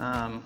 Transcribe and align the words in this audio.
Um, 0.00 0.42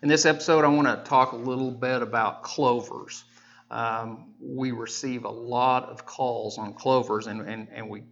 in 0.00 0.08
this 0.08 0.24
episode, 0.26 0.64
I 0.64 0.68
want 0.68 0.86
to 0.86 1.10
talk 1.10 1.32
a 1.32 1.36
little 1.36 1.72
bit 1.72 2.02
about 2.02 2.44
clovers. 2.44 3.24
Um, 3.68 4.32
we 4.40 4.70
receive 4.70 5.24
a 5.24 5.30
lot 5.30 5.88
of 5.88 6.06
calls 6.06 6.56
on 6.56 6.72
clovers, 6.72 7.26
and, 7.26 7.40
and, 7.40 7.66
and 7.74 7.90
we, 7.90 8.04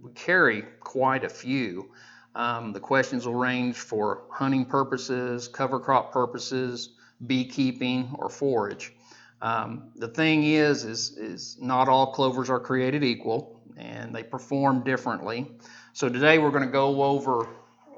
we 0.00 0.12
carry 0.12 0.62
quite 0.78 1.24
a 1.24 1.28
few. 1.28 1.90
Um, 2.36 2.72
the 2.72 2.78
questions 2.78 3.26
will 3.26 3.34
range 3.34 3.74
for 3.74 4.22
hunting 4.30 4.64
purposes, 4.64 5.48
cover 5.48 5.80
crop 5.80 6.12
purposes, 6.12 6.90
beekeeping, 7.26 8.14
or 8.16 8.28
forage. 8.28 8.92
Um, 9.40 9.90
the 9.96 10.06
thing 10.06 10.44
is, 10.44 10.84
is, 10.84 11.18
is 11.18 11.56
not 11.60 11.88
all 11.88 12.12
clovers 12.12 12.48
are 12.48 12.60
created 12.60 13.02
equal, 13.02 13.60
and 13.76 14.14
they 14.14 14.22
perform 14.22 14.84
differently. 14.84 15.50
So 15.94 16.08
today 16.08 16.38
we're 16.38 16.52
going 16.52 16.62
to 16.62 16.70
go 16.70 17.02
over 17.02 17.48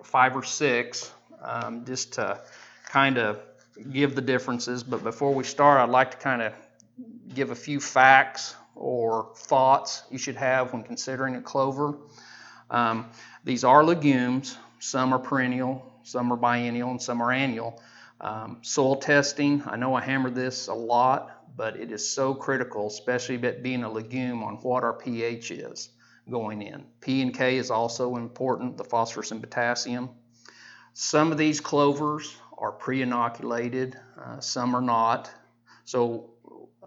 five 0.03 0.35
or 0.35 0.43
six 0.43 1.13
um, 1.45 1.85
just 1.85 2.15
to 2.15 2.41
kind 2.87 3.19
of 3.19 3.41
give 3.93 4.15
the 4.15 4.23
differences. 4.23 4.83
But 4.83 5.05
before 5.05 5.35
we 5.35 5.45
start, 5.45 5.81
I'd 5.81 5.91
like 5.91 6.11
to 6.13 6.17
kind 6.17 6.43
of 6.43 6.53
give 7.35 7.51
a 7.51 7.55
few 7.57 7.81
facts 7.81 8.57
or 8.75 9.33
thoughts 9.37 10.03
you 10.11 10.19
should 10.19 10.37
have 10.37 10.73
when 10.73 10.83
considering 10.83 11.37
a 11.37 11.43
clover. 11.43 11.97
Um, 12.71 13.11
these 13.45 13.65
are 13.65 13.85
legumes. 13.85 14.57
Some 14.85 15.15
are 15.15 15.19
perennial, 15.19 15.99
some 16.03 16.31
are 16.31 16.37
biennial, 16.37 16.91
and 16.91 17.01
some 17.01 17.23
are 17.23 17.33
annual. 17.33 17.81
Um, 18.21 18.59
soil 18.61 18.97
testing, 18.97 19.63
I 19.65 19.77
know 19.77 19.95
I 19.95 20.03
hammer 20.03 20.29
this 20.29 20.69
a 20.69 20.75
lot, 20.75 21.57
but 21.57 21.77
it 21.77 21.91
is 21.91 22.07
so 22.11 22.35
critical, 22.35 22.89
especially 22.89 23.39
being 23.39 23.83
a 23.83 23.91
legume, 23.91 24.43
on 24.43 24.57
what 24.57 24.85
our 24.85 24.93
pH 24.93 25.53
is 25.53 25.89
going 26.31 26.61
in. 26.61 26.85
P 27.01 27.23
and 27.23 27.33
K 27.33 27.57
is 27.57 27.71
also 27.71 28.17
important, 28.17 28.77
the 28.77 28.85
phosphorus 28.85 29.31
and 29.31 29.41
potassium. 29.41 30.11
Some 30.97 31.33
of 31.33 31.39
these 31.39 31.61
clovers 31.61 32.37
are 32.57 32.71
pre-inoculated, 32.71 33.97
uh, 34.17 34.39
some 34.39 34.77
are 34.77 34.81
not. 34.81 35.29
So 35.85 36.31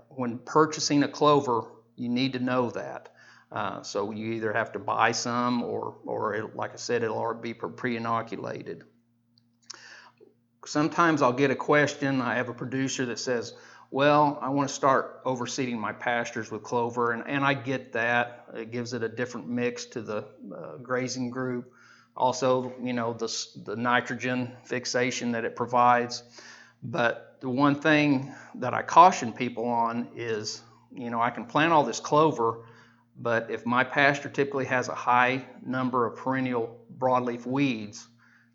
when 0.09 0.39
purchasing 0.39 1.03
a 1.03 1.09
clover, 1.09 1.63
you 1.97 2.07
need 2.07 2.31
to 2.33 2.39
know 2.39 2.71
that. 2.71 3.09
Uh, 3.51 3.81
so 3.81 4.11
you 4.11 4.31
either 4.31 4.53
have 4.53 4.71
to 4.71 4.79
buy 4.79 5.11
some 5.11 5.61
or, 5.61 5.97
or 6.05 6.35
it, 6.35 6.55
like 6.55 6.71
I 6.71 6.77
said, 6.77 7.03
it'll 7.03 7.17
already 7.17 7.53
be 7.53 7.53
pre-inoculated. 7.53 8.85
Sometimes 10.65 11.21
I'll 11.21 11.33
get 11.33 11.51
a 11.51 11.55
question. 11.55 12.21
I 12.21 12.35
have 12.35 12.47
a 12.47 12.53
producer 12.53 13.05
that 13.07 13.19
says, 13.19 13.53
well, 13.91 14.39
I 14.41 14.49
want 14.49 14.69
to 14.69 14.75
start 14.75 15.23
overseeding 15.25 15.77
my 15.77 15.91
pastures 15.91 16.49
with 16.49 16.63
clover, 16.63 17.11
and, 17.11 17.23
and 17.27 17.43
I 17.43 17.53
get 17.53 17.91
that. 17.93 18.45
It 18.53 18.71
gives 18.71 18.93
it 18.93 19.03
a 19.03 19.09
different 19.09 19.49
mix 19.49 19.85
to 19.87 20.01
the 20.01 20.27
uh, 20.53 20.77
grazing 20.77 21.29
group. 21.29 21.73
Also, 22.17 22.73
you 22.81 22.93
know, 22.93 23.13
the, 23.13 23.31
the 23.63 23.75
nitrogen 23.75 24.51
fixation 24.63 25.31
that 25.33 25.45
it 25.45 25.55
provides. 25.55 26.23
But 26.81 27.37
the 27.39 27.49
one 27.49 27.75
thing 27.75 28.33
that 28.55 28.73
I 28.73 28.81
caution 28.81 29.31
people 29.31 29.65
on 29.65 30.07
is, 30.15 30.61
you 30.93 31.11
know, 31.11 31.21
I 31.21 31.29
can 31.29 31.45
plant 31.45 31.71
all 31.71 31.83
this 31.83 31.99
clover, 31.99 32.65
but 33.19 33.51
if 33.51 33.65
my 33.65 33.83
pasture 33.83 34.29
typically 34.29 34.65
has 34.65 34.89
a 34.89 34.95
high 34.95 35.45
number 35.65 36.07
of 36.07 36.17
perennial 36.17 36.79
broadleaf 36.97 37.45
weeds, 37.45 38.07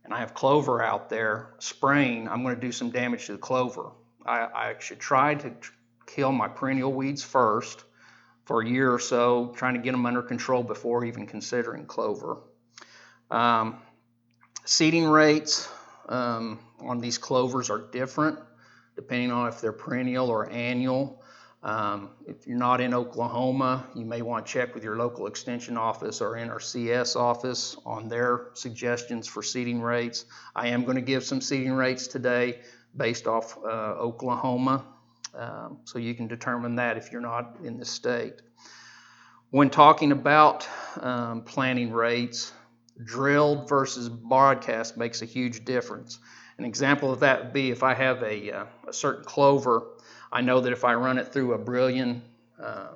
and 0.05 0.13
I 0.13 0.19
have 0.19 0.35
clover 0.35 0.83
out 0.83 1.09
there 1.09 1.55
spraying, 1.59 2.29
I'm 2.29 2.43
going 2.43 2.57
to 2.57 2.61
do 2.61 2.73
some 2.73 2.91
damage 2.91 3.27
to 3.27 3.33
the 3.33 3.39
clover. 3.39 3.91
I, 4.27 4.41
I 4.41 4.75
should 4.81 4.99
try 4.99 5.37
to 5.37 5.53
kill 6.07 6.33
my 6.33 6.49
perennial 6.49 6.93
weeds 6.93 7.23
first 7.23 7.85
for 8.45 8.63
a 8.63 8.69
year 8.69 8.93
or 8.93 8.99
so, 8.99 9.53
trying 9.57 9.75
to 9.75 9.81
get 9.81 9.93
them 9.93 10.05
under 10.05 10.23
control 10.23 10.65
before 10.65 11.05
even 11.05 11.27
considering 11.27 11.87
clover. 11.87 12.39
Um, 13.33 13.79
seeding 14.67 15.07
rates 15.07 15.69
um, 16.09 16.61
on 16.81 17.01
these 17.01 17.17
clovers 17.17 17.71
are 17.71 17.79
different 17.91 18.39
depending 18.95 19.33
on 19.33 19.49
if 19.49 19.61
they're 19.61 19.73
perennial 19.73 20.29
or 20.29 20.51
annual. 20.51 21.23
Um, 21.63 22.11
if 22.27 22.47
you're 22.47 22.59
not 22.59 22.81
in 22.81 22.93
Oklahoma, 22.93 23.87
you 23.95 24.05
may 24.05 24.21
want 24.21 24.45
to 24.45 24.53
check 24.53 24.75
with 24.75 24.85
your 24.85 24.97
local 24.97 25.27
extension 25.29 25.79
office 25.79 26.21
or 26.21 26.33
NRCS 26.33 27.17
office 27.17 27.77
on 27.87 28.09
their 28.09 28.49
suggestions 28.53 29.29
for 29.29 29.43
seeding 29.43 29.81
rates. 29.81 30.27
I 30.55 30.69
am 30.69 30.85
going 30.85 30.97
to 30.97 31.03
give 31.03 31.25
some 31.25 31.41
seeding 31.41 31.73
rates 31.73 32.07
today 32.07 32.61
based 32.95 33.27
off 33.27 33.57
uh, 33.65 33.95
Oklahoma. 33.95 34.85
Um, 35.35 35.79
so 35.85 35.99
you 35.99 36.15
can 36.15 36.27
determine 36.27 36.77
that 36.77 36.99
if 36.99 37.11
you're 37.11 37.23
not 37.23 37.57
in 37.65 37.79
the 37.79 37.87
state. 37.87 38.43
When 39.51 39.71
talking 39.71 40.13
about 40.13 40.69
um, 41.01 41.43
planting 41.43 41.93
rates, 41.93 42.53
drilled 43.03 43.69
versus 43.69 44.09
broadcast 44.09 44.97
makes 44.97 45.23
a 45.23 45.25
huge 45.25 45.65
difference. 45.65 46.19
An 46.59 46.65
example 46.65 47.13
of 47.13 47.21
that 47.21 47.45
would 47.45 47.53
be 47.53 47.71
if 47.71 47.83
I 47.83 47.95
have 47.95 48.23
a, 48.23 48.53
uh, 48.53 48.65
a 48.89 48.93
certain 48.93 49.25
clover, 49.25 49.85
I 50.31 50.41
know 50.41 50.61
that 50.61 50.73
if 50.73 50.85
I 50.85 50.95
run 50.95 51.19
it 51.19 51.33
through 51.33 51.55
a 51.55 51.59
Brillion, 51.59 52.23
uh, 52.63 52.89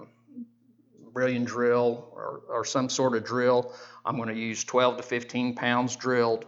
Brillion 1.13 1.45
drill 1.45 2.09
or, 2.13 2.43
or 2.49 2.65
some 2.65 2.89
sort 2.89 3.17
of 3.17 3.25
drill, 3.25 3.73
I'm 4.05 4.17
going 4.17 4.29
to 4.29 4.35
use 4.35 4.65
12 4.65 4.99
to 4.99 5.03
15 5.03 5.55
pounds 5.55 5.97
drilled 5.97 6.47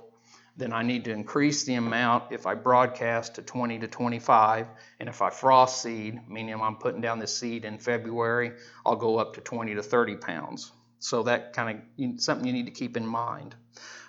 then 0.59 0.73
I 0.73 0.83
need 0.83 1.05
to 1.05 1.13
increase 1.13 1.63
the 1.63 1.75
amount 1.75 2.33
if 2.33 2.45
I 2.45 2.55
broadcast 2.55 3.37
to 3.37 3.43
20 3.43 3.79
to 3.79 3.87
25. 3.87 4.67
And 4.99 5.09
if 5.09 5.23
I 5.23 5.31
frost 5.31 5.81
seed, 5.83 6.21
meaning 6.29 6.61
I'm 6.61 6.77
putting 6.77 7.01
down 7.01 7.21
the 7.21 7.29
seed 7.29 7.65
in 7.65 7.79
February, 7.79 8.53
I'll 8.85 8.97
go 8.97 9.19
up 9.19 9.35
to 9.35 9.41
20 9.41 9.77
to 9.77 9.83
30 9.85 10.17
pounds. 10.17 10.73
So 10.99 11.23
that 11.25 11.53
kind 11.53 11.83
of 11.99 12.21
something 12.21 12.47
you 12.47 12.53
need 12.53 12.67
to 12.67 12.73
keep 12.73 12.97
in 12.97 13.07
mind. 13.07 13.55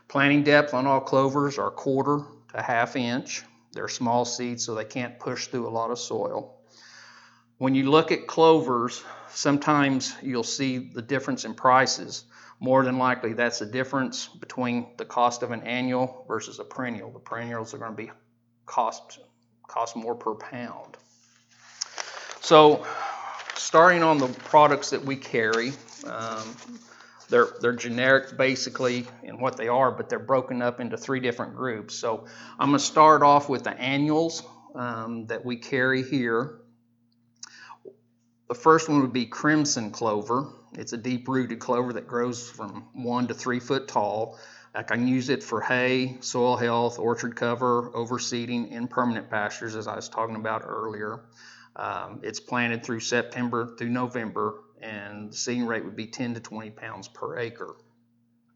Planting 0.08 0.44
depth 0.44 0.74
on 0.74 0.88
all 0.88 1.02
clovers 1.02 1.58
are 1.58 1.70
quarter 1.70 2.26
to 2.54 2.62
half 2.62 2.96
inch. 2.96 3.44
They're 3.74 3.88
small 3.88 4.26
seeds, 4.26 4.66
so 4.66 4.74
they 4.74 4.86
can't 4.86 5.20
push 5.20 5.48
through 5.48 5.68
a 5.68 5.70
lot 5.70 5.92
of 5.92 6.00
soil. 6.00 6.56
When 7.60 7.76
you 7.76 7.90
look 7.90 8.12
at 8.12 8.26
clovers, 8.26 9.04
sometimes 9.30 10.16
you'll 10.24 10.44
see 10.44 10.78
the 10.78 11.02
difference 11.02 11.46
in 11.46 11.54
prices 11.54 12.24
more 12.60 12.84
than 12.84 12.98
likely 12.98 13.34
that's 13.34 13.60
the 13.60 13.66
difference 13.66 14.28
between 14.28 14.88
the 14.98 15.06
cost 15.06 15.44
of 15.44 15.52
an 15.52 15.64
annual 15.64 16.26
versus 16.28 16.60
a 16.60 16.64
perennial. 16.64 17.12
The 17.12 17.20
perennials 17.20 17.74
are 17.74 17.78
going 17.78 17.92
to 17.92 17.98
be 17.98 18.12
cost 18.66 19.20
cost 19.68 19.96
more 19.96 20.16
per 20.16 20.34
pound. 20.34 20.98
So, 22.42 22.86
starting 23.60 24.04
on 24.04 24.18
the 24.18 24.28
products 24.28 24.90
that 24.92 25.04
we 25.04 25.16
carry, 25.16 25.74
um, 26.06 26.56
they're 27.30 27.50
they're 27.62 27.76
generic 27.76 28.38
basically 28.38 29.06
in 29.24 29.40
what 29.40 29.58
they 29.58 29.68
are, 29.68 29.92
but 29.92 30.10
they're 30.10 30.18
broken 30.18 30.62
up 30.62 30.80
into 30.80 30.98
three 30.98 31.20
different 31.20 31.56
groups. 31.56 31.96
So, 31.96 32.26
I'm 32.58 32.70
going 32.70 32.80
to 32.80 32.86
start 32.86 33.22
off 33.22 33.50
with 33.50 33.64
the 33.64 33.80
annuals 33.80 34.44
um, 34.76 35.28
that 35.28 35.46
we 35.46 35.58
carry 35.58 36.04
here. 36.04 36.60
The 38.48 38.56
first 38.56 38.90
one 38.90 39.02
would 39.02 39.14
be 39.14 39.28
crimson 39.28 39.92
clover. 39.92 40.48
It's 40.74 40.94
a 40.94 40.98
deep 40.98 41.28
rooted 41.28 41.60
clover 41.60 41.94
that 41.94 42.08
grows 42.08 42.50
from 42.50 42.88
one 42.94 43.28
to 43.28 43.34
three 43.34 43.60
foot 43.60 43.88
tall. 43.88 44.40
I 44.74 44.84
can 44.84 45.08
use 45.08 45.30
it 45.30 45.44
for 45.44 45.62
hay, 45.62 46.18
soil 46.22 46.56
health, 46.56 47.00
orchard 47.00 47.36
cover, 47.36 47.90
overseeding, 47.92 48.76
and 48.76 48.90
permanent 48.90 49.30
pastures, 49.30 49.76
as 49.76 49.88
I 49.88 49.96
was 49.96 50.10
talking 50.10 50.36
about 50.36 50.64
earlier. 50.66 51.22
Um, 51.76 52.20
it's 52.24 52.40
planted 52.40 52.84
through 52.84 53.00
September 53.00 53.76
through 53.78 53.90
November, 53.90 54.62
and 54.82 55.32
the 55.32 55.36
seeding 55.36 55.66
rate 55.66 55.86
would 55.86 55.96
be 55.96 56.08
10 56.08 56.34
to 56.34 56.40
20 56.40 56.72
pounds 56.72 57.08
per 57.08 57.38
acre. 57.38 57.76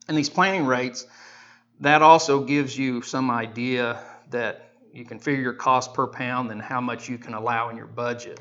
And 0.08 0.18
these 0.18 0.30
planting 0.30 0.66
rates, 0.66 1.06
that 1.80 2.02
also 2.02 2.44
gives 2.44 2.78
you 2.78 3.02
some 3.02 3.32
idea 3.32 4.00
that 4.30 4.72
you 4.92 5.06
can 5.06 5.20
figure 5.20 5.42
your 5.42 5.54
cost 5.54 5.94
per 5.94 6.08
pound 6.08 6.52
and 6.52 6.62
how 6.62 6.82
much 6.82 7.10
you 7.10 7.18
can 7.18 7.34
allow 7.34 7.70
in 7.70 7.78
your 7.78 7.88
budget. 7.88 8.40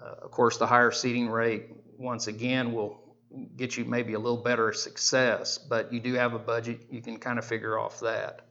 Uh, 0.00 0.14
of 0.22 0.30
course, 0.30 0.58
the 0.58 0.66
higher 0.66 0.90
seeding 0.90 1.28
rate, 1.28 1.70
once 1.96 2.28
again, 2.28 2.72
will 2.72 3.02
get 3.56 3.76
you 3.76 3.84
maybe 3.84 4.14
a 4.14 4.18
little 4.18 4.42
better 4.42 4.72
success, 4.72 5.58
but 5.58 5.92
you 5.92 6.00
do 6.00 6.14
have 6.14 6.34
a 6.34 6.38
budget, 6.38 6.80
you 6.90 7.02
can 7.02 7.18
kind 7.18 7.38
of 7.38 7.44
figure 7.44 7.78
off 7.78 8.00
that. 8.00 8.42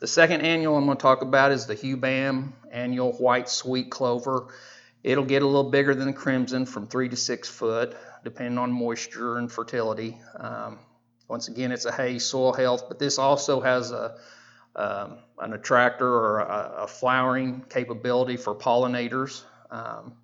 The 0.00 0.06
second 0.06 0.42
annual 0.42 0.76
I'm 0.76 0.86
going 0.86 0.96
to 0.96 1.02
talk 1.02 1.22
about 1.22 1.52
is 1.52 1.66
the 1.66 1.76
Hubam 1.76 2.52
annual 2.70 3.12
white 3.12 3.48
sweet 3.48 3.90
clover. 3.90 4.48
It'll 5.04 5.24
get 5.24 5.42
a 5.42 5.46
little 5.46 5.70
bigger 5.70 5.94
than 5.94 6.06
the 6.06 6.12
crimson 6.14 6.66
from 6.66 6.88
three 6.88 7.10
to 7.10 7.16
six 7.16 7.48
foot, 7.48 7.94
depending 8.24 8.58
on 8.58 8.72
moisture 8.72 9.36
and 9.36 9.52
fertility. 9.52 10.18
Um, 10.40 10.78
once 11.28 11.48
again, 11.48 11.70
it's 11.70 11.84
a 11.84 11.92
hay 11.92 12.18
soil 12.18 12.54
health, 12.54 12.88
but 12.88 12.98
this 12.98 13.18
also 13.18 13.60
has 13.60 13.92
a 13.92 14.16
um, 14.76 15.18
an 15.38 15.52
attractor 15.52 16.08
or 16.08 16.40
a, 16.40 16.74
a, 16.78 16.86
flowering 16.88 17.64
capability 17.68 18.36
for 18.36 18.56
pollinators. 18.56 19.44
Um, 19.70 20.14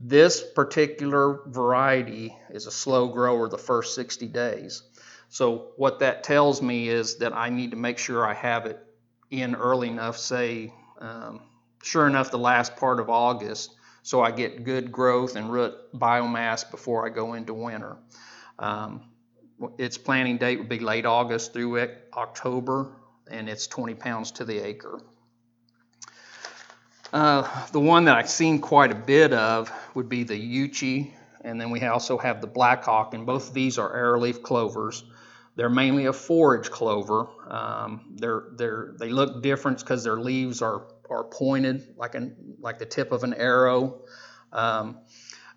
this 0.00 0.42
particular 0.54 1.40
variety 1.46 2.34
is 2.50 2.66
a 2.66 2.70
slow 2.70 3.08
grower 3.08 3.50
the 3.50 3.58
first 3.58 3.94
60 3.94 4.28
days. 4.28 4.82
So, 5.28 5.72
what 5.76 5.98
that 5.98 6.22
tells 6.22 6.62
me 6.62 6.88
is 6.88 7.16
that 7.16 7.34
I 7.34 7.50
need 7.50 7.72
to 7.72 7.76
make 7.76 7.98
sure 7.98 8.26
I 8.26 8.32
have 8.32 8.64
it 8.64 8.78
in 9.30 9.54
early 9.54 9.88
enough, 9.88 10.16
say, 10.16 10.72
um, 10.98 11.42
sure 11.82 12.06
enough, 12.06 12.30
the 12.30 12.38
last 12.38 12.76
part 12.76 12.98
of 12.98 13.10
August, 13.10 13.75
so 14.06 14.22
I 14.22 14.30
get 14.30 14.62
good 14.62 14.92
growth 14.92 15.34
and 15.34 15.50
root 15.50 15.74
biomass 15.92 16.70
before 16.70 17.04
I 17.04 17.08
go 17.08 17.34
into 17.34 17.52
winter. 17.52 17.96
Um, 18.56 19.02
its 19.78 19.98
planting 19.98 20.38
date 20.38 20.60
would 20.60 20.68
be 20.68 20.78
late 20.78 21.04
August 21.04 21.52
through 21.52 21.88
October, 22.14 22.92
and 23.28 23.48
it's 23.48 23.66
20 23.66 23.94
pounds 23.94 24.30
to 24.30 24.44
the 24.44 24.64
acre. 24.64 25.00
Uh, 27.12 27.66
the 27.72 27.80
one 27.80 28.04
that 28.04 28.16
I've 28.16 28.30
seen 28.30 28.60
quite 28.60 28.92
a 28.92 28.94
bit 28.94 29.32
of 29.32 29.72
would 29.96 30.08
be 30.08 30.22
the 30.22 30.38
Yuchi, 30.38 31.10
and 31.40 31.60
then 31.60 31.70
we 31.70 31.82
also 31.82 32.16
have 32.16 32.40
the 32.40 32.46
Blackhawk, 32.46 33.12
and 33.12 33.26
both 33.26 33.48
of 33.48 33.54
these 33.54 33.76
are 33.76 33.92
arrowleaf 33.92 34.40
clovers. 34.40 35.02
They're 35.56 35.68
mainly 35.68 36.06
a 36.06 36.12
forage 36.12 36.70
clover. 36.70 37.26
Um, 37.48 38.14
they're, 38.14 38.44
they're, 38.52 38.94
they 39.00 39.10
look 39.10 39.42
different 39.42 39.80
because 39.80 40.04
their 40.04 40.20
leaves 40.20 40.62
are, 40.62 40.82
are 41.10 41.24
pointed 41.24 41.94
like, 41.96 42.14
an, 42.14 42.56
like 42.60 42.78
the 42.78 42.86
tip 42.86 43.12
of 43.12 43.24
an 43.24 43.34
arrow. 43.34 44.02
Um, 44.52 44.98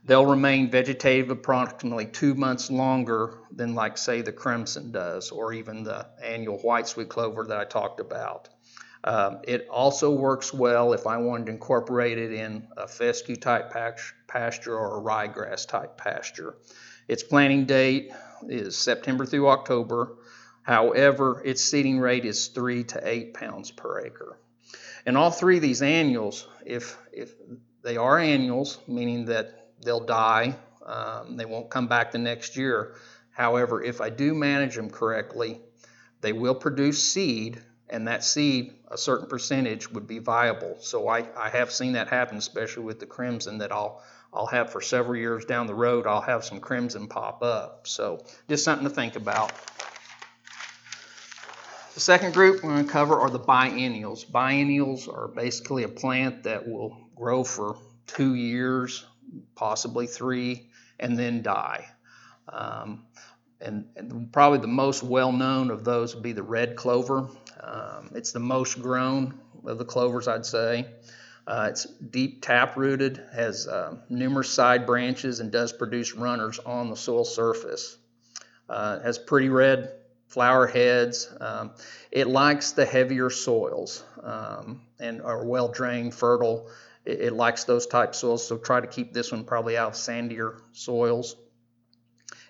they'll 0.06 0.25
remain 0.25 0.72
vegetative 0.72 1.30
approximately 1.30 2.06
two 2.06 2.36
months 2.36 2.72
longer 2.72 3.40
than, 3.51 3.75
like, 3.75 3.98
say, 3.98 4.22
the 4.22 4.31
crimson 4.31 4.92
does, 4.92 5.31
or 5.31 5.54
even 5.54 5.84
the 5.84 6.07
annual 6.24 6.57
white 6.60 6.88
sweet 6.88 7.10
clover 7.10 7.46
that 7.46 7.57
I 7.57 7.66
talked 7.66 8.00
about. 8.00 8.50
Um, 9.04 9.40
it 9.48 9.68
also 9.69 10.12
works 10.12 10.54
well 10.54 10.94
if 10.94 11.07
I 11.07 11.18
wanted 11.18 11.46
to 11.46 11.54
incorporate 11.54 12.18
it 12.18 12.34
in 12.34 12.68
a 12.75 12.88
fescue 12.88 13.38
type 13.38 13.72
pasture 14.28 14.78
or 14.78 15.00
a 15.00 15.02
ryegrass 15.02 15.66
type 15.66 15.98
pasture. 15.98 16.57
Its 17.07 17.24
planting 17.24 17.66
date 17.66 18.12
is 18.48 18.78
September 18.78 19.25
through 19.25 19.48
October. 19.48 20.18
However, 20.63 21.42
its 21.45 21.63
seeding 21.63 22.00
rate 22.00 22.25
is 22.25 22.48
three 22.48 22.84
to 22.86 23.07
eight 23.07 23.34
pounds 23.34 23.72
per 23.72 24.02
acre. 24.02 24.38
And 25.06 25.18
all 25.18 25.31
three 25.31 25.57
of 25.57 25.62
these 25.62 25.81
annuals, 25.81 26.48
if, 26.66 26.98
if 27.12 27.34
they 27.84 27.98
are 27.98 28.19
annuals, 28.19 28.80
meaning 28.88 29.25
that 29.25 29.72
they'll 29.84 30.06
die, 30.06 30.56
um, 30.86 31.38
they 31.38 31.46
won't 31.46 31.69
come 31.69 31.88
back 31.88 32.12
the 32.12 32.18
next 32.18 32.57
year. 32.57 32.96
However, 33.31 33.81
if 33.84 34.01
I 34.01 34.10
do 34.10 34.34
manage 34.34 34.75
them 34.75 34.90
correctly, 34.90 35.62
they 36.22 36.34
will 36.34 36.56
produce 36.56 37.01
seed, 37.01 37.62
and 37.90 38.07
that 38.07 38.24
seed, 38.24 38.74
a 38.90 38.98
certain 38.98 39.28
percentage, 39.28 39.90
would 39.90 40.07
be 40.07 40.19
viable. 40.19 40.78
So 40.81 41.07
I, 41.07 41.25
I 41.38 41.50
have 41.50 41.72
seen 41.72 41.94
that 41.94 42.10
happen, 42.10 42.38
especially 42.38 42.84
with 42.84 43.00
the 43.00 43.06
crimson, 43.06 43.60
that 43.60 43.72
I'll 43.72 44.04
I'll 44.31 44.45
have 44.45 44.72
for 44.72 44.80
several 44.80 45.16
years 45.16 45.45
down 45.45 45.66
the 45.66 45.74
road, 45.74 46.06
I'll 46.06 46.22
have 46.22 46.45
some 46.45 46.60
crimson 46.60 47.07
pop 47.07 47.42
up. 47.42 47.88
So 47.88 48.24
just 48.48 48.63
something 48.63 48.88
to 48.88 48.94
think 48.94 49.16
about. 49.16 49.52
The 51.96 52.00
second 52.00 52.36
group 52.36 52.64
we're 52.64 52.70
going 52.70 52.86
to 52.86 52.92
cover 52.92 53.20
are 53.20 53.32
the 53.32 53.40
biennials. 53.40 54.24
Biennials 54.24 55.08
are 55.08 55.28
basically 55.28 55.84
a 55.84 55.88
plant 55.88 56.44
that 56.44 56.68
will 56.68 56.96
grow 57.16 57.44
for 57.44 57.78
two 58.06 58.36
years, 58.36 59.06
possibly 59.56 60.06
three, 60.06 60.70
and 61.00 61.18
then 61.18 61.42
die. 61.42 61.88
Um, 62.48 63.06
and, 63.60 63.86
and, 63.96 64.32
probably 64.32 64.60
the 64.60 64.68
most 64.68 65.04
well 65.04 65.32
known 65.32 65.72
of 65.72 65.84
those 65.84 66.14
would 66.14 66.24
be 66.24 66.32
the 66.32 66.44
red 66.44 66.76
clover. 66.76 67.28
Um, 67.60 68.12
it's 68.14 68.32
the 68.32 68.40
most 68.40 68.82
grown 68.82 69.40
of 69.66 69.80
the 69.80 69.86
clovers, 69.86 70.28
I'd 70.28 70.46
say. 70.46 70.86
Uh, 71.48 71.68
it's 71.72 71.86
deep 71.86 72.44
tap 72.44 72.78
rooted, 72.78 73.24
has 73.34 73.68
uh, 73.68 73.96
numerous 74.10 74.50
side 74.50 74.86
branches, 74.86 75.40
and 75.40 75.52
does 75.52 75.74
produce 75.74 76.14
runners 76.14 76.60
on 76.60 76.92
the 76.92 76.96
soil 76.96 77.26
surface. 77.26 77.98
Uh, 78.70 79.00
has 79.00 79.18
pretty 79.18 79.50
red 79.50 79.99
flower 80.30 80.68
heads. 80.68 81.31
Um, 81.42 81.72
it 82.12 82.28
likes 82.28 82.72
the 82.72 82.86
heavier 82.86 83.30
soils 83.30 84.04
um, 84.24 84.81
and 85.00 85.22
are 85.22 85.44
well 85.44 85.68
drained, 85.68 86.14
fertile. 86.14 86.70
It, 87.04 87.22
it, 87.22 87.34
likes 87.34 87.64
those 87.66 87.88
type 87.88 88.16
soils, 88.16 88.48
so 88.48 88.58
try 88.58 88.80
to 88.80 88.88
keep 88.88 89.12
this 89.12 89.31
one 89.31 89.44
probably 89.44 89.76
out 89.76 89.90
of 89.90 89.94
sandier 89.96 90.62
soils. 90.72 91.36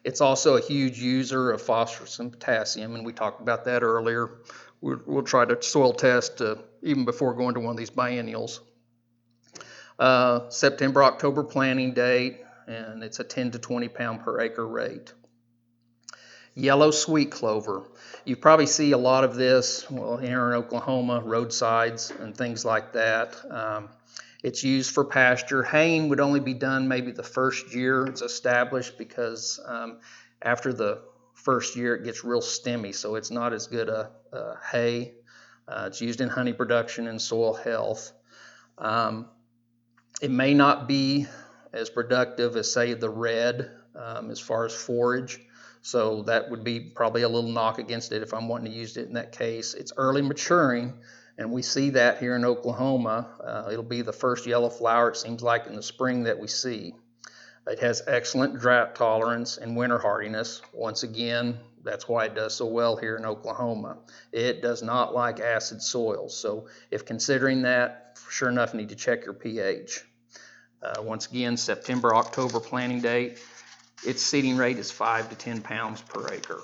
It's 0.04 0.22
also 0.22 0.58
a 0.58 0.62
huge 0.62 1.00
user 1.00 1.52
of 1.52 1.62
phosphorus 1.62 2.20
and 2.20 2.32
potassium, 2.32 2.96
and 2.96 3.06
we 3.06 3.14
talked 3.14 3.42
about 3.42 3.66
that 3.66 3.84
earlier. 3.84 4.42
We'll, 4.82 5.02
we'll 5.06 5.24
try 5.24 5.46
to 5.46 5.62
soil 5.62 5.94
test 5.94 6.42
uh, 6.42 6.56
even 6.82 7.06
before 7.06 7.34
going 7.34 7.54
to 7.56 7.60
one 7.60 7.72
of 7.72 7.78
these 7.78 7.90
biennials. 7.90 8.62
Uh, 9.98 10.50
September, 10.50 11.04
October 11.04 11.44
planting 11.44 11.94
date, 11.94 12.42
and 12.68 13.04
it's 13.04 13.20
a 13.20 13.24
10 13.24 13.52
to 13.52 13.60
20 13.60 13.90
pound 13.90 14.22
per 14.22 14.40
acre 14.40 14.66
rate. 14.68 15.14
Yellow 16.60 16.92
sweet 16.92 17.32
clover. 17.32 17.84
You 18.26 18.36
probably 18.36 18.66
see 18.66 18.92
a 18.92 18.98
lot 18.98 19.24
of 19.24 19.36
this 19.36 19.90
well, 19.90 20.18
here 20.18 20.50
in 20.50 20.56
Oklahoma, 20.56 21.22
roadsides 21.24 22.12
and 22.12 22.36
things 22.36 22.66
like 22.66 22.94
that. 22.94 23.38
Um, 23.50 23.90
it's 24.44 24.62
used 24.64 24.94
for 24.94 25.06
pasture. 25.06 25.64
Haying 25.64 26.10
would 26.10 26.20
only 26.20 26.42
be 26.42 26.54
done 26.54 26.88
maybe 26.88 27.12
the 27.12 27.24
first 27.24 27.74
year 27.74 28.06
it's 28.06 28.22
established 28.22 28.98
because 28.98 29.60
um, 29.66 30.00
after 30.42 30.74
the 30.74 31.02
first 31.34 31.78
year 31.78 31.96
it 31.96 32.04
gets 32.04 32.26
real 32.26 32.42
stemmy, 32.42 32.94
so 32.94 33.16
it's 33.16 33.32
not 33.32 33.54
as 33.54 33.68
good 33.68 33.88
a, 33.88 34.12
a 34.34 34.56
hay. 34.72 35.14
Uh, 35.66 35.86
it's 35.88 36.02
used 36.02 36.20
in 36.20 36.28
honey 36.28 36.52
production 36.52 37.08
and 37.08 37.22
soil 37.22 37.54
health. 37.54 38.12
Um, 38.78 39.30
it 40.22 40.32
may 40.32 40.54
not 40.54 40.90
be 40.90 41.28
as 41.72 41.90
productive 41.90 42.58
as, 42.58 42.72
say, 42.74 42.94
the 42.96 43.10
red 43.10 43.72
um, 43.96 44.30
as 44.30 44.40
far 44.40 44.66
as 44.66 44.74
forage. 44.74 45.40
So 45.82 46.24
that 46.24 46.50
would 46.50 46.64
be 46.64 46.80
probably 46.80 47.22
a 47.22 47.30
little 47.30 47.52
knock 47.52 47.80
against 47.80 48.12
it 48.12 48.22
if 48.22 48.34
I'm 48.34 48.48
wanting 48.48 48.72
to 48.72 48.78
use 48.78 48.98
it 48.98 49.08
in 49.08 49.14
that 49.14 49.32
case. 49.32 49.74
It's 49.74 49.94
early 49.96 50.22
maturing, 50.22 50.94
and 51.38 51.52
we 51.52 51.62
see 51.62 51.92
that 51.92 52.20
here 52.20 52.36
in 52.36 52.44
Oklahoma. 52.44 53.28
Uh, 53.44 53.70
it'll 53.72 53.84
be 53.84 54.02
the 54.02 54.14
first 54.14 54.46
yellow 54.46 54.70
flower, 54.70 55.10
it 55.10 55.18
seems 55.18 55.42
like, 55.42 55.68
in 55.68 55.76
the 55.76 55.84
spring 55.84 56.24
that 56.24 56.38
we 56.38 56.48
see. 56.48 56.94
It 57.66 57.80
has 57.80 58.02
excellent 58.08 58.60
drought 58.60 58.96
tolerance 58.96 59.58
and 59.58 59.78
winter 59.78 60.00
hardiness. 60.00 60.62
Once 60.74 61.04
again, 61.04 61.60
that's 61.84 62.10
why 62.10 62.26
it 62.26 62.36
does 62.36 62.56
so 62.56 62.66
well 62.66 62.98
here 62.98 63.16
in 63.16 63.26
Oklahoma. 63.26 63.98
It 64.32 64.62
does 64.62 64.84
not 64.84 65.14
like 65.14 65.40
acid 65.40 65.82
soils. 65.82 66.36
So, 66.36 66.68
if 66.92 67.06
considering 67.06 67.62
that, 67.62 68.18
sure 68.30 68.50
enough, 68.50 68.74
need 68.74 68.90
to 68.90 68.96
check 68.96 69.24
your 69.24 69.34
pH. 69.34 70.04
Uh, 70.82 71.02
once 71.02 71.28
again, 71.28 71.58
September, 71.58 72.16
October 72.16 72.60
planting 72.60 73.02
date. 73.02 73.40
Its 74.06 74.22
seeding 74.22 74.58
rate 74.58 74.78
is 74.78 74.92
5 74.92 75.30
to 75.30 75.36
10 75.36 75.62
pounds 75.62 76.02
per 76.02 76.34
acre. 76.34 76.62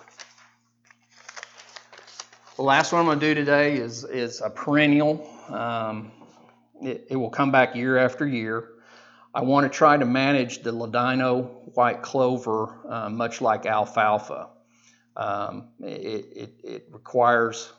The 2.56 2.62
last 2.62 2.94
one 2.94 3.02
I'm 3.02 3.06
going 3.08 3.20
to 3.20 3.26
do 3.28 3.36
today 3.36 3.76
is, 3.76 4.06
is 4.06 4.42
a 4.42 4.50
perennial. 4.50 5.28
Um, 5.50 6.12
it, 6.82 7.08
it 7.10 7.16
will 7.18 7.30
come 7.30 7.52
back 7.52 7.76
year 7.76 7.98
after 7.98 8.26
year. 8.26 8.70
I 9.34 9.42
want 9.42 9.70
to 9.70 9.78
try 9.78 9.98
to 9.98 10.06
manage 10.06 10.64
the 10.64 10.72
Ladino 10.72 11.44
white 11.74 12.02
clover 12.02 12.74
uh, 12.90 13.10
much 13.10 13.42
like 13.42 13.66
alfalfa. 13.66 14.48
Um, 15.18 15.70
it, 15.82 16.26
it, 16.36 16.54
it, 16.64 16.88
requires 16.92 17.72